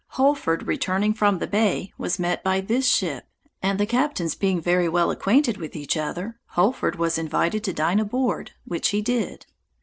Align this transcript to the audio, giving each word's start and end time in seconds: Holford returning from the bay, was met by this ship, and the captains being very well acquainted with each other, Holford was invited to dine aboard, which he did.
Holford 0.17 0.65
returning 0.65 1.13
from 1.13 1.37
the 1.37 1.45
bay, 1.45 1.93
was 1.95 2.17
met 2.17 2.43
by 2.43 2.59
this 2.59 2.87
ship, 2.87 3.25
and 3.61 3.79
the 3.79 3.85
captains 3.85 4.33
being 4.33 4.59
very 4.59 4.89
well 4.89 5.11
acquainted 5.11 5.57
with 5.57 5.75
each 5.75 5.95
other, 5.95 6.39
Holford 6.55 6.95
was 6.95 7.19
invited 7.19 7.63
to 7.65 7.71
dine 7.73 7.99
aboard, 7.99 8.53
which 8.65 8.87
he 8.89 9.03
did. 9.03 9.45